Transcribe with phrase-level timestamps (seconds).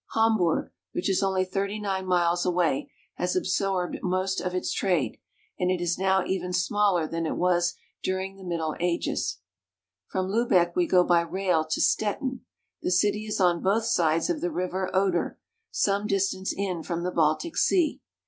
[0.15, 5.19] Hamburg, which is only thirty nine miles away, has absorbed most of its trade,
[5.59, 9.37] and it is now even smaller than it was during the Middle Ages.
[10.15, 10.27] In Stettin.
[10.27, 12.41] From Lubeck we go by rail to Stettin.
[12.81, 15.37] The city is on both sides of the River Oder,
[15.69, 18.01] some distance in from the Baltic Sea.